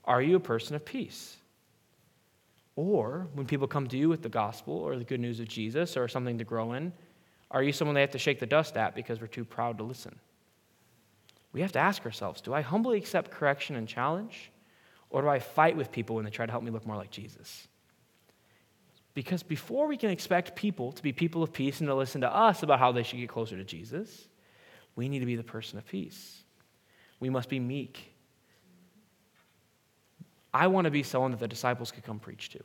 [0.06, 1.38] are you a person of peace?
[2.76, 5.98] Or when people come to you with the gospel or the good news of Jesus
[5.98, 6.94] or something to grow in,
[7.52, 9.84] are you someone they have to shake the dust at because we're too proud to
[9.84, 10.18] listen?
[11.54, 14.52] We have to ask ourselves do I humbly accept correction and challenge?
[15.10, 17.12] Or do I fight with people when they try to help me look more like
[17.12, 17.68] Jesus?
[19.14, 22.34] Because before we can expect people to be people of peace and to listen to
[22.34, 24.30] us about how they should get closer to Jesus,
[24.96, 26.44] we need to be the person of peace.
[27.20, 28.11] We must be meek
[30.54, 32.60] I want to be someone that the disciples could come preach to.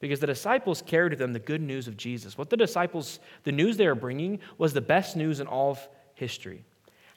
[0.00, 2.38] Because the disciples carried to them the good news of Jesus.
[2.38, 5.88] What the disciples, the news they were bringing, was the best news in all of
[6.14, 6.64] history.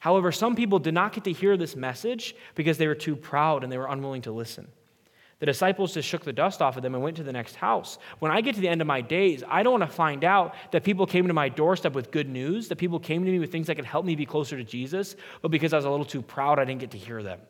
[0.00, 3.62] However, some people did not get to hear this message because they were too proud
[3.62, 4.66] and they were unwilling to listen.
[5.38, 7.98] The disciples just shook the dust off of them and went to the next house.
[8.20, 10.54] When I get to the end of my days, I don't want to find out
[10.70, 13.50] that people came to my doorstep with good news, that people came to me with
[13.50, 16.06] things that could help me be closer to Jesus, but because I was a little
[16.06, 17.40] too proud, I didn't get to hear them.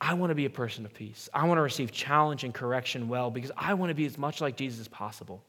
[0.00, 1.28] I want to be a person of peace.
[1.34, 4.40] I want to receive challenge and correction well because I want to be as much
[4.40, 5.42] like Jesus as possible.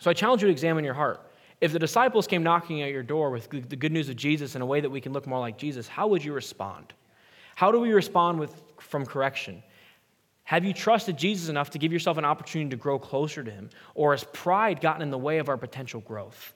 [0.00, 1.22] So I challenge you to examine your heart.
[1.60, 4.62] If the disciples came knocking at your door with the good news of Jesus in
[4.62, 6.92] a way that we can look more like Jesus, how would you respond?
[7.54, 9.62] How do we respond with, from correction?
[10.44, 13.70] Have you trusted Jesus enough to give yourself an opportunity to grow closer to him?
[13.94, 16.52] Or has pride gotten in the way of our potential growth?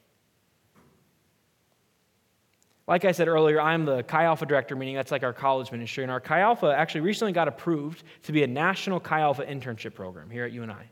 [2.90, 6.03] Like I said earlier, I'm the Chi Alpha director, meaning that's like our college ministry.
[6.03, 9.94] And our Chi Alpha actually recently got approved to be a national Chi Alpha internship
[9.94, 10.90] program here at UNI.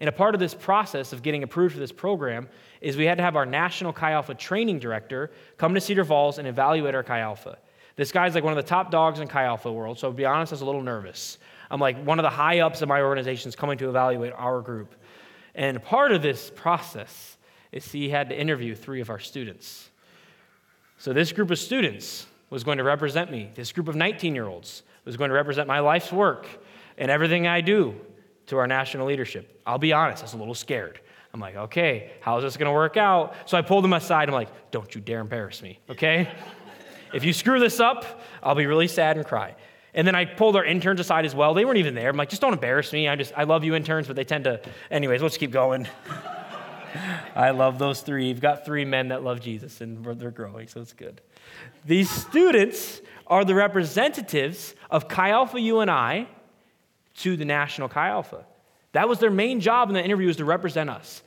[0.00, 2.46] And a part of this process of getting approved for this program
[2.82, 6.36] is we had to have our national Chi Alpha training director come to Cedar Falls
[6.36, 7.56] and evaluate our Chi Alpha.
[7.96, 10.26] This guy's like one of the top dogs in Chi Alpha world, so to be
[10.26, 11.38] honest, I was a little nervous.
[11.70, 14.60] I'm like one of the high ups of my organization is coming to evaluate our
[14.60, 14.94] group.
[15.54, 17.38] And part of this process
[17.72, 19.89] is he had to interview three of our students.
[21.00, 23.50] So, this group of students was going to represent me.
[23.54, 26.46] This group of 19 year olds was going to represent my life's work
[26.98, 27.98] and everything I do
[28.48, 29.62] to our national leadership.
[29.66, 31.00] I'll be honest, I was a little scared.
[31.32, 33.34] I'm like, okay, how's this going to work out?
[33.46, 34.28] So I pulled them aside.
[34.28, 36.28] I'm like, don't you dare embarrass me, okay?
[37.14, 39.56] if you screw this up, I'll be really sad and cry.
[39.94, 41.54] And then I pulled our interns aside as well.
[41.54, 42.10] They weren't even there.
[42.10, 43.08] I'm like, just don't embarrass me.
[43.08, 44.60] I just, I love you interns, but they tend to,
[44.90, 45.88] anyways, let's keep going.
[47.34, 48.28] I love those three.
[48.28, 51.20] You've got three men that love Jesus and they're growing, so it's good.
[51.84, 56.28] These students are the representatives of Chi Alpha UNI
[57.18, 58.44] to the National Chi Alpha.
[58.92, 61.22] That was their main job in the interview was to represent us.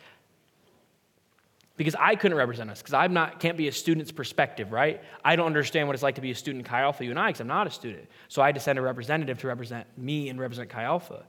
[1.75, 5.01] Because I couldn't represent us, because I'm not can't be a student's perspective, right?
[5.25, 7.47] I don't understand what it's like to be a student Chi Alpha UNI because I'm
[7.47, 8.07] not a student.
[8.27, 11.25] So I had to send a representative to represent me and represent Chi Alpha.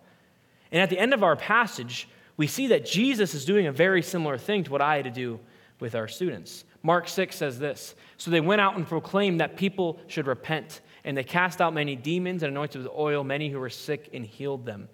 [0.71, 4.03] And at the end of our passage, we see that Jesus is doing a very
[4.03, 5.39] similar thing to what I had to do
[5.81, 6.65] with our students.
[6.83, 11.17] Mark 6 says this So they went out and proclaimed that people should repent, and
[11.17, 14.67] they cast out many demons and anointed with oil many who were sick and healed
[14.67, 14.89] them.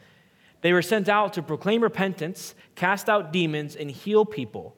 [0.61, 4.77] They were sent out to proclaim repentance, cast out demons, and heal people.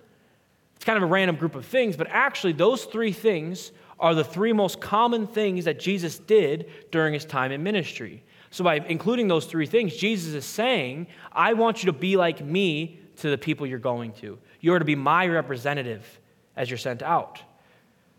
[0.77, 4.25] It's kind of a random group of things, but actually, those three things are the
[4.25, 8.25] three most common things that Jesus did during his time in ministry.
[8.53, 12.45] So, by including those three things, Jesus is saying, I want you to be like
[12.45, 14.38] me to the people you're going to.
[14.61, 16.07] You are to be my representative
[16.55, 17.41] as you're sent out.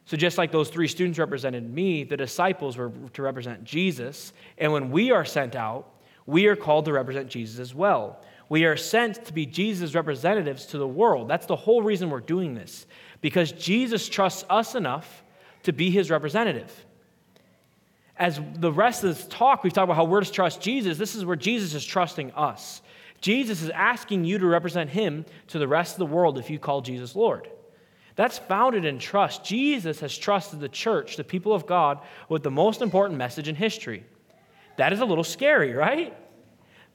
[0.05, 4.33] So, just like those three students represented me, the disciples were to represent Jesus.
[4.57, 8.19] And when we are sent out, we are called to represent Jesus as well.
[8.49, 11.27] We are sent to be Jesus' representatives to the world.
[11.27, 12.87] That's the whole reason we're doing this,
[13.21, 15.23] because Jesus trusts us enough
[15.61, 16.85] to be his representative
[18.23, 20.97] as the rest of this talk, we've talked about how we're to trust Jesus.
[20.97, 22.81] This is where Jesus is trusting us.
[23.19, 26.57] Jesus is asking you to represent him to the rest of the world if you
[26.57, 27.49] call Jesus Lord.
[28.15, 29.43] That's founded in trust.
[29.43, 33.55] Jesus has trusted the church, the people of God, with the most important message in
[33.55, 34.05] history.
[34.77, 36.15] That is a little scary, right?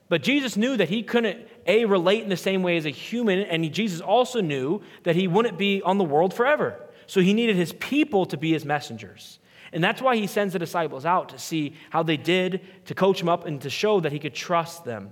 [0.09, 3.41] But Jesus knew that he couldn't, A, relate in the same way as a human,
[3.41, 6.81] and Jesus also knew that he wouldn't be on the world forever.
[7.07, 9.39] So he needed his people to be his messengers.
[9.73, 13.19] And that's why he sends the disciples out to see how they did, to coach
[13.19, 15.11] them up, and to show that he could trust them.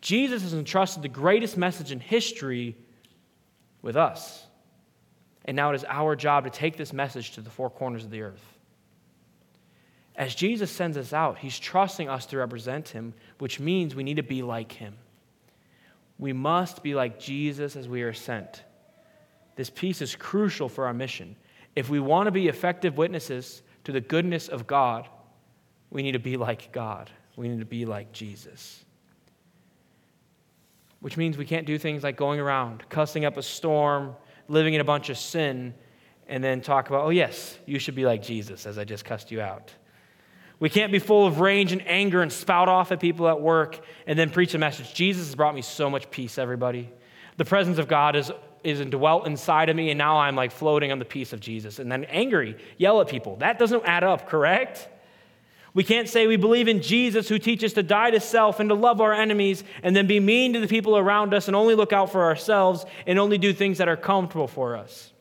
[0.00, 2.76] Jesus has entrusted the greatest message in history
[3.82, 4.46] with us.
[5.44, 8.10] And now it is our job to take this message to the four corners of
[8.10, 8.44] the earth.
[10.14, 14.16] As Jesus sends us out, he's trusting us to represent him, which means we need
[14.16, 14.96] to be like him.
[16.18, 18.64] We must be like Jesus as we are sent.
[19.54, 21.36] This piece is crucial for our mission.
[21.78, 25.06] If we want to be effective witnesses to the goodness of God,
[25.90, 27.08] we need to be like God.
[27.36, 28.84] We need to be like Jesus.
[30.98, 34.16] Which means we can't do things like going around, cussing up a storm,
[34.48, 35.72] living in a bunch of sin,
[36.26, 39.30] and then talk about, oh, yes, you should be like Jesus, as I just cussed
[39.30, 39.72] you out.
[40.58, 43.78] We can't be full of rage and anger and spout off at people at work
[44.04, 44.94] and then preach a message.
[44.94, 46.90] Jesus has brought me so much peace, everybody.
[47.36, 48.32] The presence of God is
[48.64, 51.78] is dwelt inside of me, and now I'm like floating on the peace of Jesus.
[51.78, 53.36] And then angry, yell at people.
[53.36, 54.88] That doesn't add up, correct?
[55.74, 58.74] We can't say we believe in Jesus who teaches to die to self and to
[58.74, 61.92] love our enemies and then be mean to the people around us and only look
[61.92, 65.12] out for ourselves and only do things that are comfortable for us.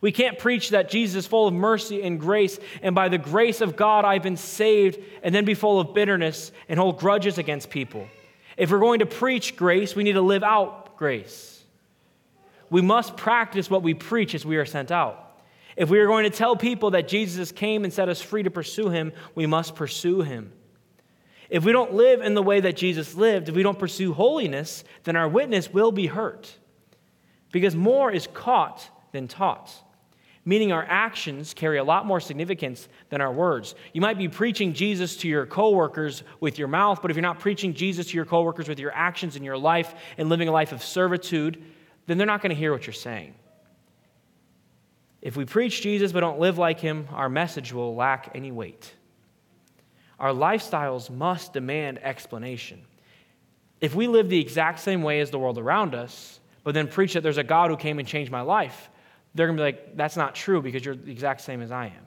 [0.00, 3.60] We can't preach that Jesus is full of mercy and grace, and by the grace
[3.60, 7.68] of God I've been saved, and then be full of bitterness and hold grudges against
[7.68, 8.08] people.
[8.56, 11.59] If we're going to preach grace, we need to live out grace
[12.70, 15.26] we must practice what we preach as we are sent out.
[15.76, 18.50] If we are going to tell people that Jesus came and set us free to
[18.50, 20.52] pursue him, we must pursue him.
[21.48, 24.84] If we don't live in the way that Jesus lived, if we don't pursue holiness,
[25.02, 26.56] then our witness will be hurt.
[27.50, 29.72] Because more is caught than taught,
[30.44, 33.74] meaning our actions carry a lot more significance than our words.
[33.92, 37.40] You might be preaching Jesus to your coworkers with your mouth, but if you're not
[37.40, 40.70] preaching Jesus to your coworkers with your actions in your life and living a life
[40.70, 41.60] of servitude,
[42.10, 43.34] then they're not going to hear what you're saying.
[45.22, 48.92] If we preach Jesus but don't live like him, our message will lack any weight.
[50.18, 52.82] Our lifestyles must demand explanation.
[53.80, 57.14] If we live the exact same way as the world around us, but then preach
[57.14, 58.90] that there's a God who came and changed my life,
[59.34, 61.86] they're going to be like, that's not true because you're the exact same as I
[61.86, 62.06] am.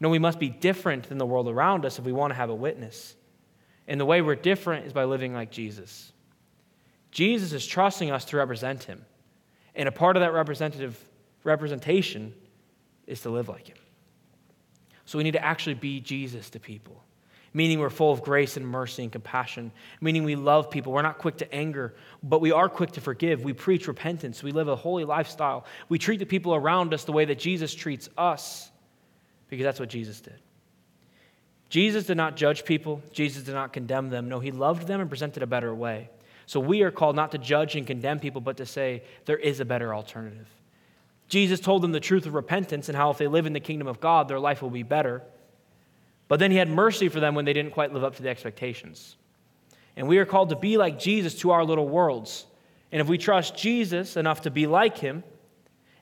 [0.00, 2.50] No, we must be different than the world around us if we want to have
[2.50, 3.14] a witness.
[3.86, 6.12] And the way we're different is by living like Jesus.
[7.14, 9.06] Jesus is trusting us to represent him.
[9.76, 11.02] And a part of that representative
[11.44, 12.34] representation
[13.06, 13.76] is to live like him.
[15.06, 17.00] So we need to actually be Jesus to people,
[17.52, 20.92] meaning we're full of grace and mercy and compassion, meaning we love people.
[20.92, 23.44] We're not quick to anger, but we are quick to forgive.
[23.44, 24.42] We preach repentance.
[24.42, 25.66] We live a holy lifestyle.
[25.88, 28.72] We treat the people around us the way that Jesus treats us
[29.48, 30.40] because that's what Jesus did.
[31.68, 34.28] Jesus did not judge people, Jesus did not condemn them.
[34.28, 36.10] No, he loved them and presented a better way.
[36.46, 39.60] So we are called not to judge and condemn people, but to say there is
[39.60, 40.48] a better alternative.
[41.28, 43.88] Jesus told them the truth of repentance and how if they live in the kingdom
[43.88, 45.22] of God, their life will be better.
[46.28, 48.28] But then he had mercy for them when they didn't quite live up to the
[48.28, 49.16] expectations.
[49.96, 52.46] And we are called to be like Jesus to our little worlds.
[52.92, 55.24] And if we trust Jesus enough to be like him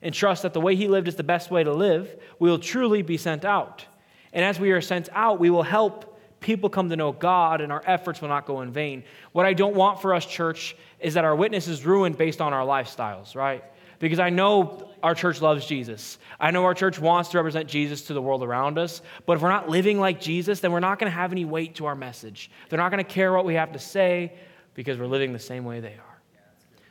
[0.00, 2.58] and trust that the way he lived is the best way to live, we will
[2.58, 3.86] truly be sent out.
[4.32, 6.11] And as we are sent out, we will help
[6.42, 9.04] people come to know God and our efforts will not go in vain.
[9.32, 12.52] What I don't want for us, church, is that our witness is ruined based on
[12.52, 13.64] our lifestyles, right?
[14.02, 16.18] because I know our church loves Jesus.
[16.40, 19.00] I know our church wants to represent Jesus to the world around us.
[19.26, 21.76] But if we're not living like Jesus, then we're not going to have any weight
[21.76, 22.50] to our message.
[22.68, 24.32] They're not going to care what we have to say
[24.74, 26.20] because we're living the same way they are.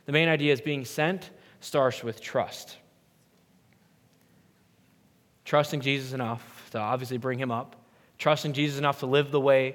[0.06, 1.28] The main idea is being sent
[1.60, 2.78] starts with trust.
[5.44, 7.76] Trusting Jesus enough to obviously bring him up,
[8.22, 9.74] trusting Jesus enough to live the way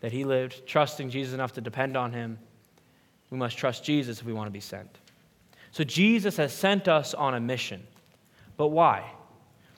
[0.00, 2.38] that he lived, trusting Jesus enough to depend on him.
[3.30, 4.90] We must trust Jesus if we want to be sent.
[5.70, 7.86] So Jesus has sent us on a mission.
[8.58, 9.10] But why?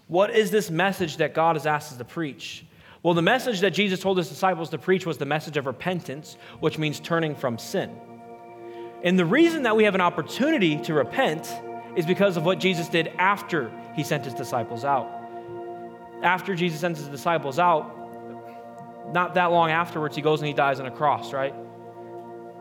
[0.09, 2.65] What is this message that God has asked us to preach?
[3.05, 6.37] Well, the message that Jesus told his disciples to preach was the message of repentance,
[6.59, 7.97] which means turning from sin.
[9.05, 11.49] And the reason that we have an opportunity to repent
[11.95, 15.09] is because of what Jesus did after he sent his disciples out.
[16.25, 17.99] After Jesus sends his disciples out,
[19.13, 21.55] not that long afterwards, he goes and he dies on a cross, right?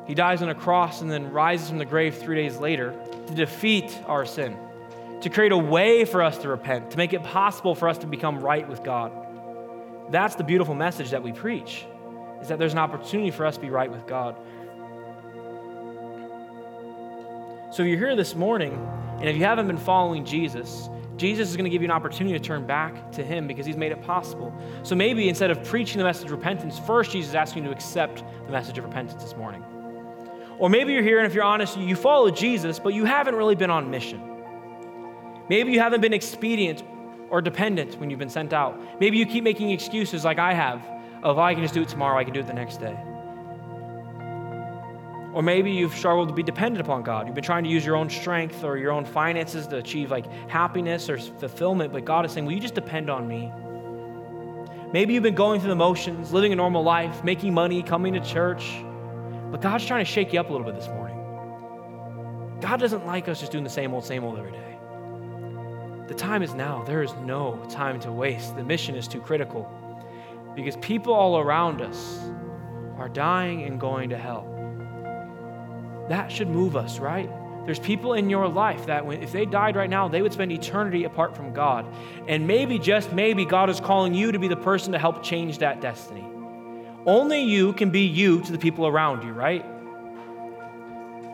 [0.08, 2.96] He dies on a cross and then rises from the grave three days later
[3.28, 4.58] to defeat our sin,
[5.22, 8.08] to create a way for us to repent, to make it possible for us to
[8.08, 9.12] become right with God.
[10.10, 11.86] That's the beautiful message that we preach,
[12.42, 14.36] is that there's an opportunity for us to be right with God.
[17.72, 18.74] So if you're here this morning,
[19.20, 22.38] and if you haven't been following Jesus, Jesus is going to give you an opportunity
[22.38, 24.54] to turn back to Him because He's made it possible.
[24.84, 27.76] So maybe instead of preaching the message of repentance, first Jesus is asking you to
[27.76, 29.64] accept the message of repentance this morning.
[30.58, 33.56] Or maybe you're here and if you're honest, you follow Jesus, but you haven't really
[33.56, 34.22] been on mission.
[35.50, 36.84] Maybe you haven't been expedient
[37.30, 38.80] or dependent when you've been sent out.
[39.00, 40.86] Maybe you keep making excuses like I have
[41.24, 42.98] of, oh, I can just do it tomorrow, I can do it the next day.
[45.34, 47.28] Or maybe you've struggled to be dependent upon God.
[47.28, 50.26] You've been trying to use your own strength or your own finances to achieve like
[50.50, 53.52] happiness or fulfillment, but God is saying, Will you just depend on me?
[54.92, 58.20] Maybe you've been going through the motions, living a normal life, making money, coming to
[58.20, 58.84] church,
[59.52, 61.18] but God's trying to shake you up a little bit this morning.
[62.60, 64.78] God doesn't like us just doing the same old, same old every day.
[66.08, 66.84] The time is now.
[66.86, 68.56] There is no time to waste.
[68.56, 69.72] The mission is too critical
[70.56, 72.20] because people all around us
[72.98, 74.59] are dying and going to hell.
[76.10, 77.30] That should move us, right?
[77.66, 80.52] There's people in your life that when, if they died right now, they would spend
[80.52, 81.86] eternity apart from God.
[82.28, 85.60] And maybe, just maybe, God is calling you to be the person to help change
[85.60, 86.26] that destiny.
[87.06, 89.64] Only you can be you to the people around you, right?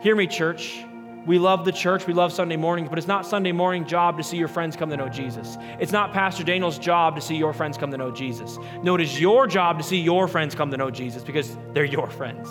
[0.02, 0.84] Hear me, church.
[1.24, 4.22] We love the church, we love Sunday mornings, but it's not Sunday morning job to
[4.22, 5.56] see your friends come to know Jesus.
[5.80, 8.58] It's not Pastor Daniel's job to see your friends come to know Jesus.
[8.84, 11.84] No, it is your job to see your friends come to know Jesus because they're
[11.84, 12.48] your friends.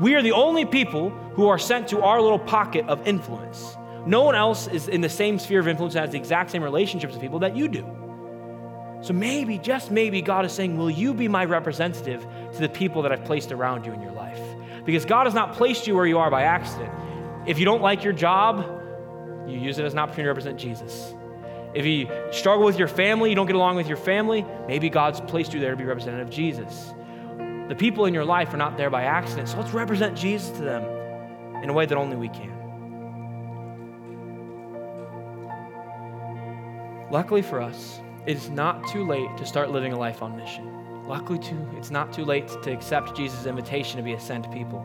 [0.00, 3.76] We are the only people who are sent to our little pocket of influence.
[4.06, 6.62] No one else is in the same sphere of influence and has the exact same
[6.62, 7.84] relationships with people that you do.
[9.00, 13.02] So maybe, just maybe, God is saying, Will you be my representative to the people
[13.02, 14.40] that I've placed around you in your life?
[14.84, 16.92] Because God has not placed you where you are by accident.
[17.46, 18.66] If you don't like your job,
[19.48, 21.14] you use it as an opportunity to represent Jesus.
[21.74, 25.20] If you struggle with your family, you don't get along with your family, maybe God's
[25.20, 26.92] placed you there to be representative of Jesus.
[27.68, 30.62] The people in your life are not there by accident, so let's represent Jesus to
[30.62, 30.82] them
[31.62, 32.54] in a way that only we can.
[37.10, 41.06] Luckily for us, it's not too late to start living a life on mission.
[41.06, 44.82] Luckily, too, it's not too late to accept Jesus' invitation to be a sent people.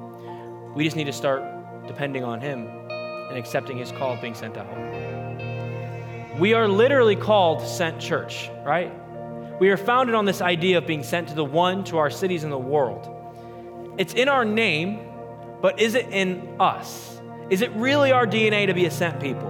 [0.75, 1.43] We just need to start
[1.87, 6.39] depending on Him and accepting His call of being sent out.
[6.39, 8.91] We are literally called sent church, right?
[9.59, 12.43] We are founded on this idea of being sent to the one, to our cities
[12.43, 13.09] in the world.
[13.97, 14.99] It's in our name,
[15.61, 17.21] but is it in us?
[17.49, 19.49] Is it really our DNA to be a sent people?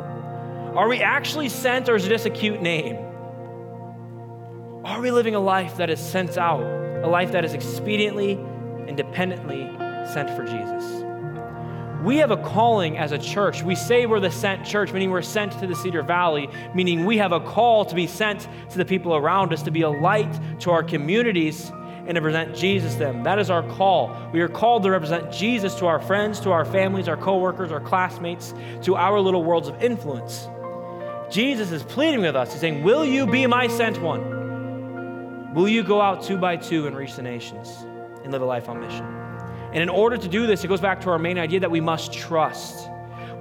[0.75, 2.97] Are we actually sent or is it just a cute name?
[4.83, 8.37] Are we living a life that is sent out, a life that is expediently
[8.87, 9.71] and dependently
[10.11, 11.12] sent for Jesus?
[12.03, 13.63] We have a calling as a church.
[13.63, 17.17] We say we're the sent church, meaning we're sent to the Cedar Valley, meaning we
[17.17, 20.59] have a call to be sent to the people around us, to be a light
[20.59, 21.71] to our communities
[22.05, 23.23] and to present Jesus to them.
[23.23, 24.13] That is our call.
[24.33, 27.79] We are called to represent Jesus to our friends, to our families, our coworkers, our
[27.79, 30.49] classmates, to our little worlds of influence.
[31.31, 32.51] Jesus is pleading with us.
[32.51, 35.53] He's saying, Will you be my sent one?
[35.53, 37.69] Will you go out two by two and reach the nations
[38.23, 39.22] and live a life on mission?
[39.73, 41.81] And in order to do this, it goes back to our main idea that we
[41.81, 42.87] must trust.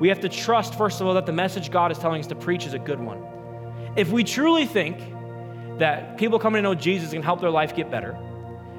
[0.01, 2.35] We have to trust, first of all, that the message God is telling us to
[2.35, 3.23] preach is a good one.
[3.97, 4.99] If we truly think
[5.79, 8.17] that people coming to know Jesus can help their life get better,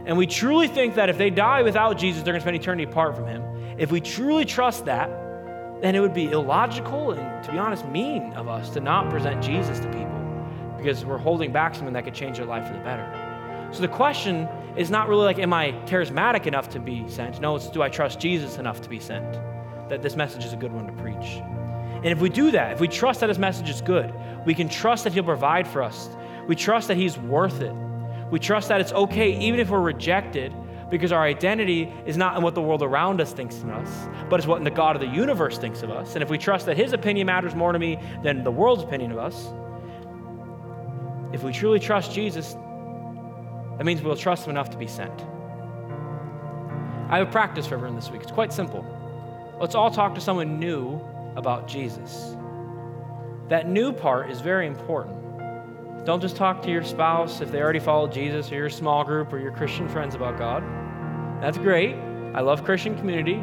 [0.06, 2.90] and we truly think that if they die without Jesus, they're going to spend eternity
[2.90, 3.44] apart from Him,
[3.78, 5.10] if we truly trust that,
[5.82, 9.44] then it would be illogical and, to be honest, mean of us to not present
[9.44, 12.80] Jesus to people because we're holding back something that could change their life for the
[12.80, 13.70] better.
[13.72, 17.40] So the question is not really like, am I charismatic enough to be sent?
[17.40, 19.34] No, it's do I trust Jesus enough to be sent?
[19.90, 21.42] That this message is a good one to preach.
[22.04, 24.14] And if we do that, if we trust that his message is good,
[24.46, 26.10] we can trust that he'll provide for us.
[26.48, 27.74] We trust that he's worth it.
[28.32, 30.54] We trust that it's okay even if we're rejected
[30.90, 34.40] because our identity is not in what the world around us thinks of us, but
[34.40, 36.14] it's what the God of the universe thinks of us.
[36.14, 39.12] And if we trust that His opinion matters more to me than the world's opinion
[39.12, 39.52] of us,
[41.34, 42.56] if we truly trust Jesus,
[43.78, 45.22] that means we'll trust Him enough to be sent.
[47.10, 48.22] I have a practice for everyone this week.
[48.22, 48.86] It's quite simple.
[49.60, 51.00] Let's all talk to someone new
[51.36, 52.36] about Jesus.
[53.50, 55.20] That new part is very important.
[56.06, 59.32] Don't just talk to your spouse if they already follow Jesus or your small group
[59.32, 60.64] or your Christian friends about God.
[61.42, 61.96] That's great.
[62.34, 63.36] I love Christian community.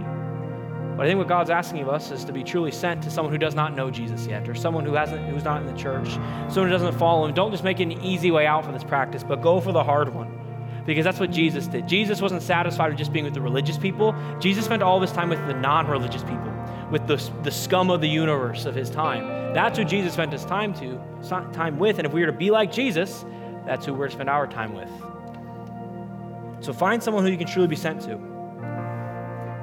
[1.01, 3.32] But I think what God's asking of us is to be truly sent to someone
[3.32, 6.11] who does not know Jesus yet, or someone who hasn't, who's not in the church,
[6.51, 7.32] someone who doesn't follow him.
[7.32, 10.14] Don't just make an easy way out for this practice, but go for the hard
[10.14, 10.82] one.
[10.84, 11.88] Because that's what Jesus did.
[11.88, 14.14] Jesus wasn't satisfied with just being with the religious people.
[14.40, 16.53] Jesus spent all of his time with the non religious people,
[16.90, 19.55] with the, the scum of the universe of his time.
[19.55, 21.01] That's who Jesus spent his time to,
[21.55, 21.98] time with.
[21.98, 23.24] And if we were to be like Jesus,
[23.64, 24.90] that's who we're to spend our time with.
[26.62, 28.30] So find someone who you can truly be sent to.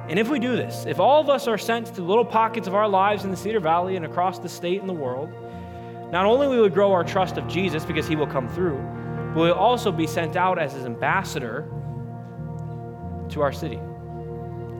[0.08, 2.74] And if we do this, if all of us are sent to little pockets of
[2.74, 5.30] our lives in the Cedar Valley and across the state and the world,
[6.10, 8.78] not only will we grow our trust of Jesus because he will come through,
[9.34, 11.68] but we'll also be sent out as his ambassador
[13.28, 13.76] to our city.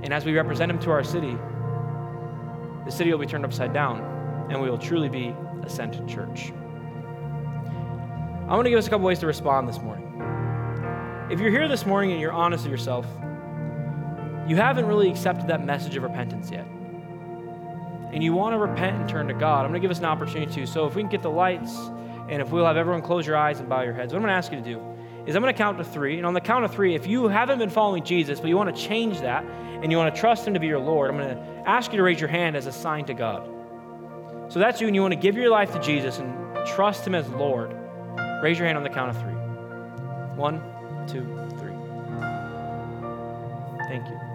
[0.03, 1.37] And as we represent him to our city,
[2.87, 4.01] the city will be turned upside down
[4.51, 6.53] and we will truly be a sent church.
[8.49, 10.07] I want to give us a couple ways to respond this morning.
[11.31, 13.05] If you're here this morning and you're honest with yourself,
[14.49, 16.67] you haven't really accepted that message of repentance yet.
[18.13, 19.65] And you want to repent and turn to God.
[19.65, 20.67] I'm going to give us an opportunity to.
[20.67, 21.77] So if we can get the lights
[22.29, 24.33] and if we'll have everyone close your eyes and bow your heads, what I'm going
[24.33, 24.81] to ask you to do
[25.27, 26.17] is I'm going to count to three.
[26.17, 28.75] And on the count of three, if you haven't been following Jesus, but you want
[28.75, 31.37] to change that and you want to trust him to be your Lord, I'm going
[31.37, 33.47] to ask you to raise your hand as a sign to God.
[34.51, 36.35] So that's you, and you want to give your life to Jesus and
[36.67, 37.77] trust him as Lord.
[38.43, 39.35] Raise your hand on the count of three.
[40.35, 40.63] One,
[41.07, 41.25] two,
[41.59, 41.75] three.
[43.89, 44.28] Thank you.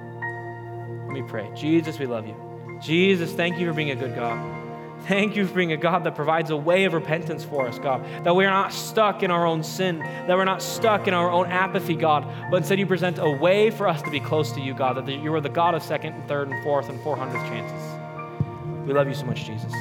[1.13, 1.51] Let me pray.
[1.53, 2.35] Jesus, we love you.
[2.81, 5.03] Jesus, thank you for being a good God.
[5.03, 8.03] Thank you for being a God that provides a way of repentance for us, God.
[8.23, 11.29] That we are not stuck in our own sin, that we're not stuck in our
[11.29, 14.59] own apathy, God, but instead you present a way for us to be close to
[14.59, 17.15] you, God, that you are the God of second and third and fourth and four
[17.15, 18.87] hundredth chances.
[18.87, 19.71] We love you so much, Jesus.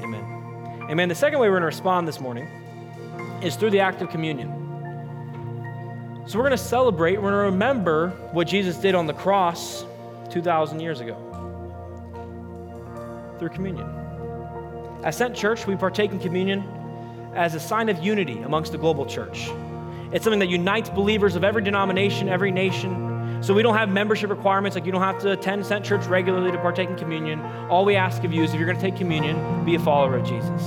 [0.00, 0.86] Amen.
[0.88, 1.10] Amen.
[1.10, 2.48] The second way we're going to respond this morning
[3.42, 4.48] is through the act of communion.
[6.26, 9.84] So we're going to celebrate, we're going to remember what Jesus did on the cross
[10.36, 11.16] 2,000 years ago
[13.38, 13.88] through communion.
[15.02, 16.62] As Sent Church, we partake in communion
[17.34, 19.48] as a sign of unity amongst the global church.
[20.12, 23.42] It's something that unites believers of every denomination, every nation.
[23.42, 26.52] So we don't have membership requirements, like you don't have to attend Sent Church regularly
[26.52, 27.40] to partake in communion.
[27.70, 30.18] All we ask of you is if you're going to take communion, be a follower
[30.18, 30.62] of Jesus.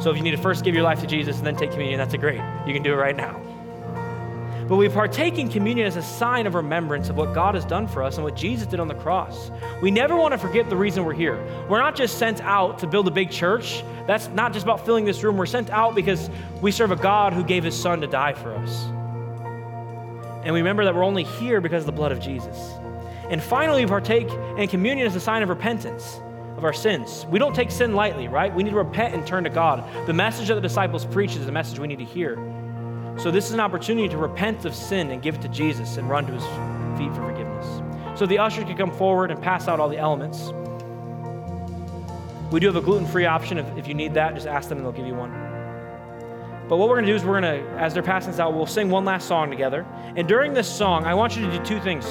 [0.00, 1.98] So if you need to first give your life to Jesus and then take communion,
[1.98, 2.40] that's a great.
[2.68, 3.49] You can do it right now.
[4.70, 7.88] But we partake in communion as a sign of remembrance of what God has done
[7.88, 9.50] for us and what Jesus did on the cross.
[9.82, 11.44] We never want to forget the reason we're here.
[11.68, 13.82] We're not just sent out to build a big church.
[14.06, 15.36] That's not just about filling this room.
[15.36, 16.30] We're sent out because
[16.62, 18.84] we serve a God who gave his son to die for us.
[20.44, 22.56] And we remember that we're only here because of the blood of Jesus.
[23.28, 26.20] And finally, we partake in communion as a sign of repentance
[26.56, 27.26] of our sins.
[27.28, 28.54] We don't take sin lightly, right?
[28.54, 29.82] We need to repent and turn to God.
[30.06, 32.38] The message that the disciples preach is the message we need to hear.
[33.20, 36.08] So, this is an opportunity to repent of sin and give it to Jesus and
[36.08, 36.42] run to his
[36.98, 38.18] feet for forgiveness.
[38.18, 40.52] So, the usher can come forward and pass out all the elements.
[42.50, 43.58] We do have a gluten free option.
[43.58, 45.32] If, if you need that, just ask them and they'll give you one.
[46.66, 48.54] But what we're going to do is we're going to, as they're passing this out,
[48.54, 49.86] we'll sing one last song together.
[50.16, 52.06] And during this song, I want you to do two things.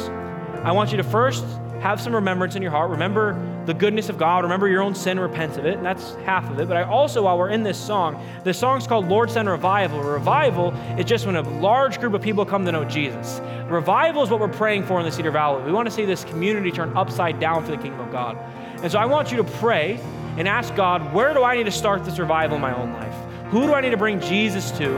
[0.64, 1.44] I want you to first
[1.82, 2.92] have some remembrance in your heart.
[2.92, 4.44] Remember the goodness of God.
[4.44, 5.78] Remember your own sin, repent of it.
[5.78, 6.68] And that's half of it.
[6.68, 10.02] But I also, while we're in this song, the song's called Lord Send Revival.
[10.02, 13.40] Revival is just when a large group of people come to know Jesus.
[13.70, 15.64] Revival is what we're praying for in the Cedar Valley.
[15.64, 18.38] We want to see this community turn upside down for the kingdom of God.
[18.82, 20.00] And so I want you to pray
[20.38, 23.14] and ask God, where do I need to start this revival in my own life?
[23.52, 24.96] Who do I need to bring Jesus to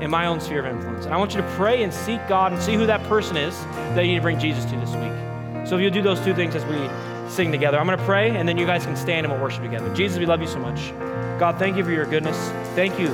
[0.00, 1.04] in my own sphere of influence?
[1.04, 3.58] And I want you to pray and seek God and see who that person is
[3.94, 5.31] that you need to bring Jesus to this week.
[5.64, 6.88] So if you'll do those two things as we
[7.30, 9.62] sing together, I'm going to pray and then you guys can stand and we'll worship
[9.62, 9.92] together.
[9.94, 10.92] Jesus, we love you so much.
[11.38, 12.36] God, thank you for your goodness.
[12.74, 13.08] Thank you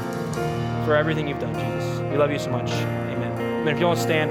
[0.85, 2.01] for everything you've done, Jesus.
[2.11, 2.71] We love you so much.
[2.71, 3.33] Amen.
[3.33, 3.69] Amen.
[3.69, 4.27] If you want to stand,